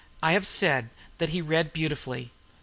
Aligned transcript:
I 0.23 0.31
have 0.31 0.47
said 0.47 0.89
that 1.19 1.29
he 1.29 1.43
read 1.43 1.73
beautifully. 1.73 2.31